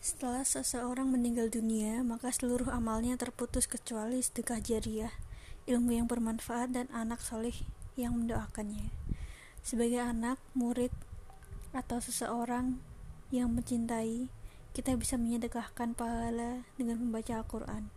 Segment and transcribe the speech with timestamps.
[0.00, 5.12] Setelah seseorang meninggal dunia, maka seluruh amalnya terputus kecuali sedekah jariah,
[5.68, 7.52] ilmu yang bermanfaat, dan anak soleh
[8.00, 8.88] yang mendoakannya.
[9.60, 10.88] Sebagai anak, murid,
[11.76, 12.80] atau seseorang
[13.28, 14.32] yang mencintai,
[14.72, 17.92] kita bisa menyedekahkan pahala dengan membaca Al-Quran.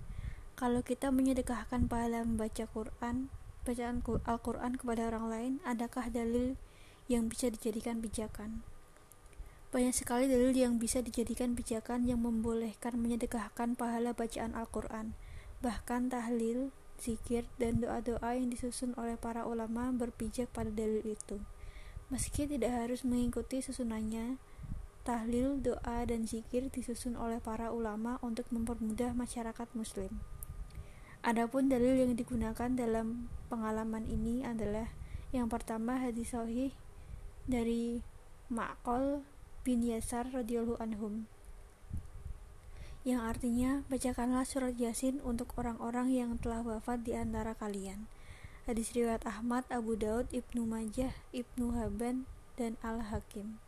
[0.59, 3.31] Kalau kita menyedekahkan pahala membaca Quran,
[3.63, 6.59] bacaan Al-Quran kepada orang lain, adakah dalil
[7.07, 8.67] yang bisa dijadikan pijakan?
[9.73, 15.17] Banyak sekali dalil yang bisa dijadikan pijakan yang membolehkan menyedekahkan pahala bacaan Al-Quran.
[15.65, 16.69] Bahkan tahlil,
[17.01, 21.41] zikir, dan doa-doa yang disusun oleh para ulama berpijak pada dalil itu.
[22.13, 24.37] Meski tidak harus mengikuti susunannya,
[25.01, 30.21] tahlil, doa, dan zikir disusun oleh para ulama untuk mempermudah masyarakat muslim.
[31.25, 34.93] Adapun dalil yang digunakan dalam pengalaman ini adalah
[35.33, 36.77] yang pertama hadis sahih
[37.49, 38.05] dari
[38.53, 39.32] Ma'qal
[39.63, 41.27] bin Yasar radhiyallahu anhum
[43.03, 48.07] yang artinya bacakanlah surat Yasin untuk orang-orang yang telah wafat di antara kalian.
[48.63, 52.23] Hadis riwayat Ahmad, Abu Daud, Ibnu Majah, Ibnu Haban,
[52.55, 53.59] dan Al-Hakim.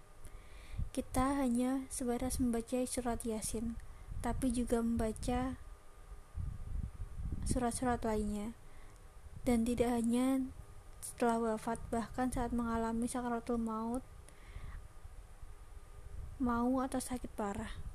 [0.96, 3.76] Kita hanya sebatas membaca surat Yasin,
[4.24, 5.60] tapi juga membaca
[7.44, 8.56] surat-surat lainnya.
[9.44, 10.48] Dan tidak hanya
[11.04, 14.00] setelah wafat, bahkan saat mengalami sakaratul maut
[16.40, 17.95] mau atau sakit parah.